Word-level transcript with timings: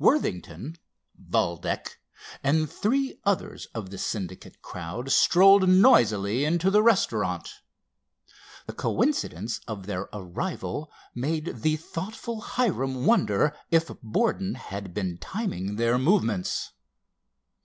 Worthington, 0.00 0.78
Valdec 1.16 1.98
and 2.42 2.68
three 2.68 3.20
others 3.24 3.66
of 3.66 3.90
the 3.90 3.98
Syndicate 3.98 4.60
crowd 4.60 5.12
strolled 5.12 5.68
noisily 5.68 6.44
into 6.44 6.72
the 6.72 6.82
restaurant. 6.82 7.54
The 8.66 8.72
coincidence 8.72 9.60
of 9.68 9.86
their 9.86 10.08
arrival 10.12 10.90
made 11.14 11.62
the 11.62 11.76
thoughtful 11.76 12.40
Hiram 12.40 13.06
wonder 13.06 13.54
if 13.70 13.88
Borden 14.02 14.56
had 14.56 14.92
been 14.92 15.18
timing 15.18 15.76
their 15.76 15.98
movements. 16.00 16.72